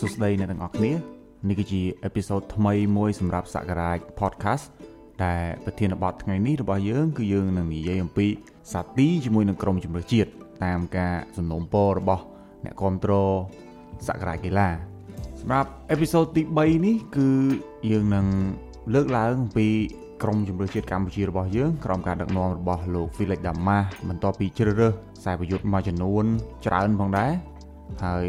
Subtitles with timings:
[0.00, 0.92] សួស្តីអ្នកទាំងអស់គ្នា
[1.48, 4.64] នេះគឺជាអេពីសូតថ្មីមួយសម្រាប់សក្ការៈ podcast
[5.24, 8.26] ដែលប្រធានបទថ្ងៃនេះរបស់យើងគឺយើងនឹងនិយាយអំពី
[8.72, 10.30] សាទីជាមួយនឹងក្រុមជម្រើសជាតិ
[10.64, 12.22] តាមការសំណូមពររបស់
[12.64, 13.34] អ្នកគ្រប់គ្រង
[14.08, 14.68] សក្ការៈកីឡា
[15.40, 17.28] សម្រាប់អេពីសូតទី3នេះគឺ
[17.90, 18.26] យើងនឹង
[18.94, 19.68] លើកឡើងអំពី
[20.22, 26.24] ក្រុមជម្រើសជាតិកម្ពុជារបស់យើងក្រោមការដឹកនាំរបស់លោក Felix Damas បន្ទាប់ពីជ្រើសរើសខ្សែប្រយុទ្ធមួយចំនួន
[26.66, 27.32] ច្រើនផងដែរ
[28.04, 28.28] ហើយ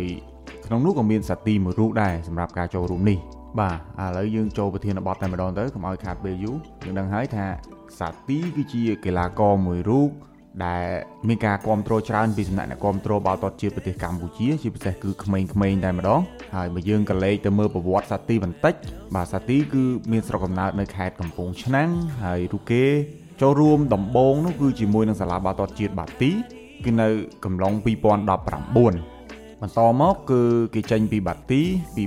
[0.67, 3.17] ក្នុងនោះក៏មានសាទីមួយរូបដែរសម្រាប់ការចូលរួមនេះ
[3.59, 7.45] បាទឥឡូវយើងចូលប្រធានបទតែម្ដងទៅកុំឲ្យខាតពេលយូរយើងដឹងហើយថា
[7.99, 10.09] សាទីគឺជាកីឡាករមួយរូប
[10.65, 10.85] ដែល
[11.27, 16.21] មានការគ្រប់គ្រងច្រើនពីសំណាក់អ្នកគ្រប់គ្រងបាល់ទាត់ជាតិប្រទេសកម្ពុជាជាពិសេសគឺក្មេងៗតែម្ដង
[16.55, 18.75] ហើយបើយើងក៏លេខទៅមើលប្រវត្តិសាទីបន្តិច
[19.15, 21.89] បាទសាទីគឺមានស្រុកកំណើតនៅខេត្តកំពង់ឆ្នាំង
[22.23, 22.85] ហើយរូគេ
[23.41, 26.31] ចូលរួមដំបូងនោះគឺជាមួយនឹងសាលាបាល់ទាត់ជាតិបាទី
[26.85, 27.07] គឺនៅ
[27.45, 27.73] កំឡុង
[29.15, 29.16] 2019
[29.61, 30.41] បន្តមកគឺ
[30.73, 31.61] គេចេញពីបាទី
[31.97, 31.99] 2020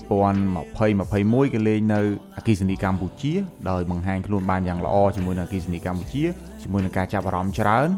[1.10, 2.00] 21គេលេងនៅ
[2.36, 3.32] អគិសនីកម្ពុជា
[3.70, 6.24] ដោយបង្ហាញខ្លួនបានយ៉ាងល្អជាមួយនឹងអគិសនីកម្ពុជា
[6.62, 7.88] ជាមួយនឹងការចាប់អារម្មណ៍ច្រើន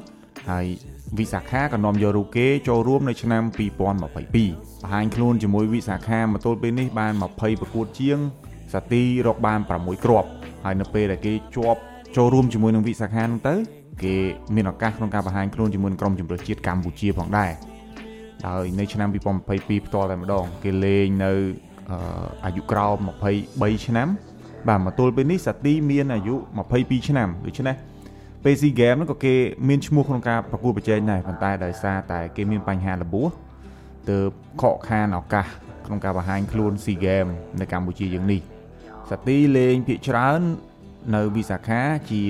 [0.50, 0.66] ហើយ
[1.18, 8.18] វិសាខាក៏នាំយករូគេចូលរួមនៅឆ្នាំ2022បង្ហាញខ្លួនជាមួយវិសាខាមកទល់ពេលនេះបាន20ប្រកួតជាង
[8.72, 10.28] សាទីរកបាន6គ្រាប់
[10.64, 11.80] ហើយនៅពេលដែលគេជាប់
[12.16, 13.54] ចូលរួមជាមួយនឹងវិសាខានោះទៅ
[14.04, 14.14] គេ
[14.54, 17.50] មានឱកាសក្នុងការបង្ហាញខ្លួនជាមួយនឹងក្រុមជម្រើសជាតិកម្ពុជាផងដែរ
[18.46, 21.32] ហើយនៅឆ្នាំ2022ផ្ទាល់តែម្ដង គេលេងនៅ
[22.44, 22.96] អាយុក្រោម
[23.42, 24.08] 23ឆ្នាំ
[24.68, 26.34] បាទមកទល់ពេលនេះសាទីមានអាយុ
[26.72, 27.76] 22ឆ្នាំដូច្នេះ
[28.44, 29.34] ពេល SEA Games ហ្នឹងក៏គេ
[29.68, 33.30] មានឈ្មោះក្នុងការប្រកួតប្រជែងដែរប៉ុន្តែដោយសារតែគេមានបញ្ហារបួស
[34.10, 34.30] ទើប
[34.62, 35.46] ខកខានឱកាស
[35.86, 38.40] ក្នុងការបង្ហាញខ្លួន SEA Games នៅកម្ពុជាយើងនេះ
[39.10, 40.40] សាទីលេងភាគច្រើន
[41.14, 42.22] នៅវិសាខាជា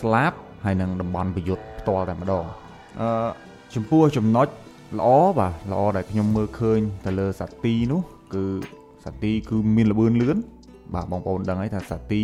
[0.00, 2.44] ស្លាប់ហើយនឹងតំបន់ប្រយុទ្ធផ្ទាល់តែម្ដង
[3.00, 3.28] អឺ
[3.74, 4.46] ចំពោះចំណុច
[4.96, 5.08] ល្អ
[5.38, 8.00] បាទល្អដែលខ្ញុំមើលឃើញទៅលើសាទីនោះ
[8.34, 8.44] គឺ
[9.04, 10.38] សាទីគឺមានល្បឿនលឿន
[10.94, 12.22] បាទបងប្អូនដឹងហើយថាសាទី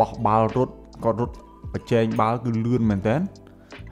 [0.00, 1.34] បោះបាល់រត់គាត់រត់
[1.72, 3.16] ប្រជែងបាល់គឺលឿនមែនតើ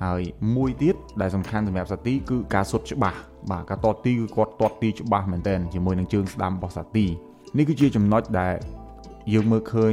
[0.05, 0.23] ហើយ
[0.57, 3.19] មួយទៀតដែលសំខាន់សម្រាប់សាទីគឺការសុទ្ធច្បាស់
[3.51, 7.07] បាទការតតទីគឺគាត់តតទីច្បាស់មែនតើជាមួយនឹងជើងស្ដាំរបស់សាទី
[7.59, 8.55] នេះគឺជាចំណុចដែល
[9.33, 9.93] យើងមើលឃើញ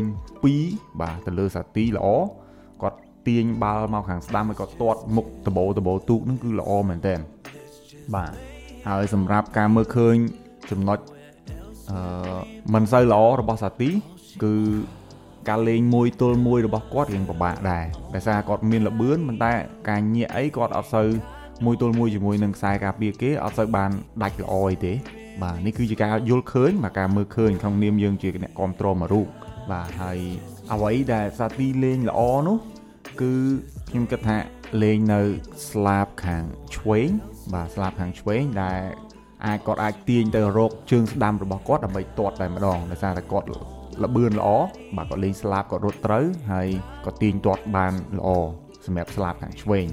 [0.52, 2.08] 2បាទទៅលើសាទីល្អ
[2.82, 2.98] គាត់
[3.28, 7.16] ទាញបាល់មកខាងស្ដាំហើយគាត់ទាត់មុខដបោដបោទូកហ្នឹងគឺល្អមែនតើ
[8.16, 8.34] បាទ
[8.88, 10.16] ហើយសម្រាប់ការមើលឃើញ
[10.72, 11.00] ចំណុច
[11.92, 12.00] អឺ
[12.74, 13.90] មិនសូវល្អរបស់សាទី
[14.44, 14.54] គឺ
[15.50, 19.54] ការលេងមួយទល់មួយរបស់គាត់រៀងពិបាកដែរដោយសារគាត់មានលបឿនប៉ុន្តែ
[19.90, 21.10] ការញាក់អីគាត់អត់សូវ
[21.66, 23.92] មួយទល់មួយជាមួយនឹងខ្សែការពារគេអត់សូវបាន
[24.24, 24.94] ដាច់ល្អអីទេ
[25.44, 29.28] បាទនេះគឺជាការយល់ឃើញមកការមើលឃើញក្នុងនាមយើងជាអ្នកគ្រប់គ្រងមួយរូប
[29.72, 30.20] បាទហើយ
[30.74, 32.58] អ្វីដែលសាទីលេងល្អនោះ
[33.22, 33.34] គឺ
[33.90, 34.38] ខ្ញុំគិតថា
[34.84, 35.22] លេងនៅ
[35.70, 36.44] ស្លាបខាង
[36.76, 37.10] ឆ្វេង
[37.54, 38.82] បាទស្លាបខាងឆ្វេងដែល
[39.46, 43.48] អាចគាត់អាចទាញទៅរកជើងស្ដាំរបស់គាត់ដើម្បីទាត់តែម្ដងដោយសារតែគាត់
[44.04, 44.50] លបឿនល្អ
[44.98, 46.68] បាទគាត់លេងស្លាបគាត់រត់ត្រូវហើយ
[47.06, 48.30] គាត់ទាញទាត់បានល្អ
[48.86, 49.86] សម្រាប់ស្លាបខាងឆ្វេង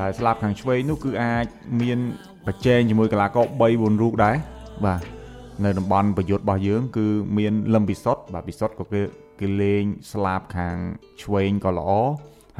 [0.00, 1.46] ដែលស្លាបខាងឆ្វេងនោះគឺអាច
[1.80, 1.98] មាន
[2.46, 4.36] ប្រជែងជាមួយកីឡាករ3 4រូបដែរ
[4.86, 5.02] បាទ
[5.64, 7.06] នៅតំបន់ប្រយុទ្ធរបស់យើង គឺ
[7.38, 9.02] មានលឹមពិសុទ្ធបាទពិសុទ្ធក៏គេ
[9.40, 10.76] គេលេងស្លាបខាង
[11.22, 11.90] ឆ្វេងក៏ល្អ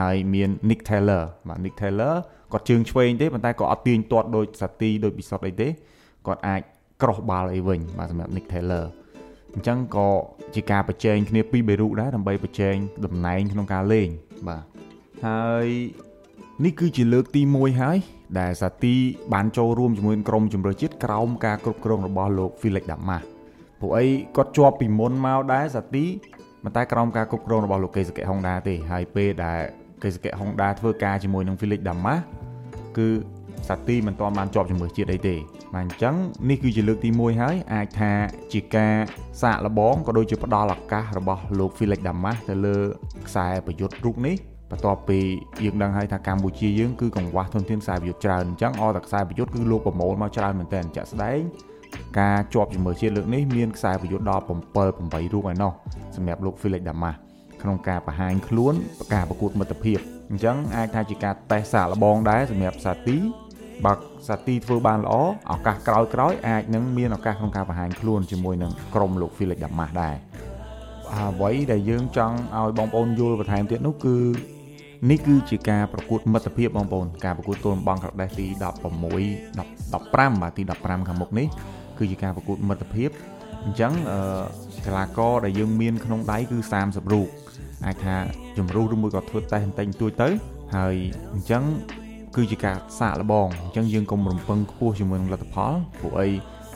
[0.01, 2.15] ហើយមាន Nick Taylor បាទ Nick Taylor
[2.55, 5.69] គាត់ជើងឆ្វេងទេប៉ុន្តែក៏អត់ទាញទាត់ដូចសាទីដូចពិសុទ្ធអីទេ
[6.27, 6.61] គាត់អាច
[7.03, 8.85] ក្រោះបាល់អីវិញបាទសម្រាប់ Nick Taylor
[9.55, 10.09] អញ្ចឹងក៏
[10.55, 14.09] ជាការប្រជែងគ្នាពីបេរុដែរដើម្បីប្រជែងតំណែងក្នុងការលេង
[14.49, 14.63] បាទ
[15.27, 15.67] ហើយ
[16.65, 17.99] នេះគឺជាលើកទី1ហើយ
[18.41, 18.95] ដែលសាទី
[19.35, 23.23] បានចូលរួមជាមួយក្រុមជម្រើសជាតិក្រោមការគ្រប់គ្រងរបស់លោក Felix Damas
[23.81, 26.05] ពួកអីគាត់ជាប់ពីមុនមកដែរសាទី
[26.63, 32.21] ប៉ុន្តែក្រោមការគ្រប់គ្រងរបស់លោកកេសកៈហុងដាទេហើយពេលដែល កេសកៈហុងដាធ្វើការជាមួយនឹង Felix Damas
[32.97, 33.09] គឺ
[33.69, 35.37] សាទីមិនទាន់បានជាប់ជាមួយជាតិអីទេ
[35.75, 36.15] បាទអញ្ចឹង
[36.51, 38.13] នេះគឺជាលើកទី1ហើយអាចថា
[38.53, 38.95] ជាការ
[39.43, 42.77] សាកល្បងក៏ដូចជាផ្ដល់ឱកាសរបស់លោក Felix Damas ទៅលើ
[43.27, 44.37] ខ្សែប្រយុទ្ធរូបនេះ
[44.71, 45.19] បន្ទាប់ពី
[45.65, 51.41] យើងដឹងហើយថាកម្ពុជាយើងគឺកង្វះធនធានខ្សែប្រយុទ្ធច្រើនអញ្ចឹងអត់តែខ្សែប្រយុទ្ធគឺលោកប្រមូលមកច្រើនមែនតើចាក់ស្ដែង
[52.21, 55.73] ការជាប់ជាមួយជាតិលើកនេះមានខ្សែប្រយុទ្ធដល់7 8រូបឯណោះ
[56.17, 57.15] សម្រាប់លោក Felix Damas
[57.65, 58.75] ក្នុងការបង្ហាញខ្លួន
[59.15, 59.99] ការប្រកួតមិត្តភាព
[60.31, 63.17] អញ្ចឹងអាចថាជាការតេស្តសាកល្បងដែរសម្រាប់សាទី
[63.85, 63.93] បើ
[64.29, 65.15] សាទីធ្វើបានល្អ
[65.53, 70.17] ឱកាសក្រោយក្រោយអាចនឹងមានឱកាសក្នុងការបង្ហាញខ្លួនជាមួយនឹងក្រុមលោក Felix Damas ដែរ
[71.15, 74.17] អ្វីដែលយើងចង់ឲ្យបងប្អូនយល់បន្ថែមទៀតនោះគឺ
[75.11, 81.47] នេះគឺជាការប្រកួតមិត្តភាពបងប្អូនការប្រកួតទល់បងក្រដេសទី16 15បាទទី15ខាងមុខនេះ
[81.99, 83.11] គឺជាការប្រកួតមិត្តភាព
[83.65, 83.93] អញ្ចឹង
[84.87, 87.29] កីឡាករដែលយើងមានក្នុងដៃគឺ30រូប
[87.87, 88.15] អាចថា
[88.59, 90.29] ជំរុះឬមួយក៏ធ្វើតេស្តបន្តិចបន្តួចទៅ
[90.77, 90.95] ហើយ
[91.35, 91.63] អញ្ចឹង
[92.37, 96.29] គឺជាការសាកល្បងអញ្ចឹងយើងកុំរំពឹងខ្ពស់ជាមួយនឹងលទ្ធផលព្រោះអី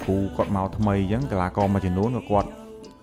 [0.03, 2.49] គ្រូគាត់មកថ្មីអញ្ចឹងកីឡាករមួយចំនួនក៏គាត់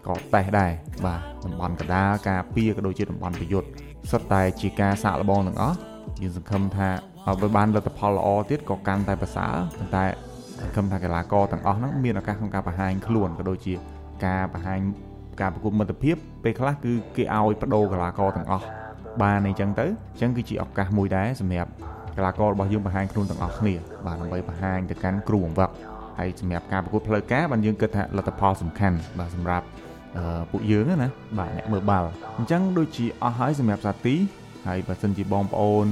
[0.08, 0.72] ក៏តេស្តដែរ
[1.06, 3.68] បាទតំបន់កដាលការពារក៏ដូចជាតំបន់ប្រយុទ្ធ
[4.12, 5.78] សុទ្ធតែជាការសាកល្បងទាំងអស់
[6.22, 6.90] យើងសង្ឃឹមថា
[7.28, 10.06] ឲ្យបានលទ្ធផលល្អទៀតក៏កាន់តែប្រសើរប៉ុន្តែ
[10.62, 13.74] សង្ឃឹមថាកីឡាករទាំងអស់ហ្នឹងមានឱកាសក្នុងការបង្ហាញខ្លួនក៏ដូចជា
[14.26, 14.80] ការបង្ហាញ
[15.42, 18.66] ការប្រកួតមិត្តភាពពេលខ្លះគឺគេឲ្យបដូរកីឡាករទាំងអស់
[19.22, 21.70] បានអញ្ចឹងទៅអញ្ចឹងគឺជាឱកាសមួយដែរសម្រាប់
[22.18, 23.74] កីឡាកររបស់យើងបង្ហាញខ្លួនទាំងអស់គ្នា
[24.06, 25.70] បាទដើម្បីបង្ហាញទៅកាន់គ្រូបង្វឹក
[26.20, 29.66] ហើយសម្រាប់ការប្រកួតផ្លូវការបានយើងគិតថាលទ្ធផលសំខាន់បាទសម្រាប់
[30.52, 31.10] ពួកយើងណា
[31.40, 32.08] បាទអ្នកមើលបាល់
[32.38, 34.16] អញ្ចឹងដូចជាអស់ហើយសម្រាប់សាទី
[34.68, 35.88] ហើយបើសិនជាបងប្អូន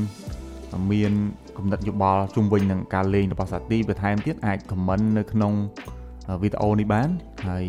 [0.91, 1.13] មាន
[1.57, 5.53] គំនិតយោបល់ជុំវិញនឹងការលេងរបស់សាទីបន្ថែមទៀតអាចខមមិននៅក្នុង
[6.41, 7.09] វីដេអូនេះបាន
[7.47, 7.65] ហើយ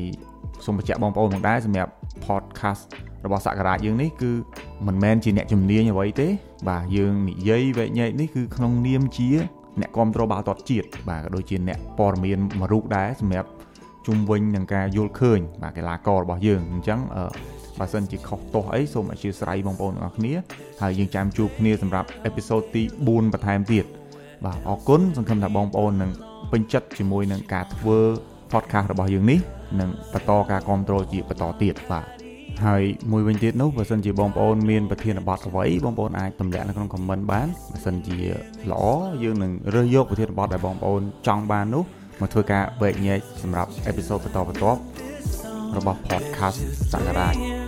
[0.64, 1.92] សូមបញ្ជាក់បងប្អូនផងដែរសម្រាប់
[2.26, 2.82] podcast
[3.24, 4.32] របស់សក្ការៈយើងនេះគឺ
[4.86, 6.28] មិនមែនជាអ្នកជំនាញអ្វីទេ
[6.68, 9.28] បាទយើងនិយាយវែកញែកនេះគឺក្នុងនាមជា
[9.80, 13.50] អ្នកគ្រប់គ្រងបាល់ទាត់ជាតិបាទក៏ដូចជាអ្នកព័ត៌មានមួយរូបដែរសម្រាប់
[14.06, 17.24] ជុំវិញនឹងការយល់ឃើញបាទកីឡាកររបស់យើងអញ្ចឹងអឺ
[17.78, 20.32] បើសិនជាខុសទោសអីសូមអធិស្ឋានបងប្អូនទាំងអស់គ្នា
[20.82, 23.84] ហើយយើងចាំជួបគ្នាសម្រាប់អេពីសូតទី4បន្ថែមទៀត
[24.44, 26.10] បាទអរគុណសង្ឃឹមថាបងប្អូននឹង
[26.52, 27.98] ពេញចិត្តជាមួយនឹងការធ្វើ
[28.52, 29.38] podcast របស់យើងនេះ
[29.80, 32.06] និងបន្តការគ្រប់គ្រងជាបន្តទៀតបាទ
[32.64, 32.82] ហើយ
[33.12, 38.18] មួយវិញទៀតនោះបើសិនជាបងប្អូនមានប្រធានបទអ្វីបងប្អូនអាចទម្លាក់នៅក្នុង comment បានបើសិនជា
[38.70, 38.84] ល្អ
[39.22, 41.84] យើងនឹងរើសយកប្រធានបទដែលបងប្អូនចង់បាននោះ
[42.20, 44.80] មកធ្វើការវែកញែកសម្រាប់អេពីសូតបន្តបន្ទាប់
[45.76, 46.58] របស់ podcast
[46.92, 47.63] សក្ការៈ She